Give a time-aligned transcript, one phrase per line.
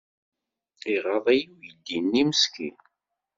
[0.93, 2.77] Iɣaḍ-iyi uydi-nni meskin.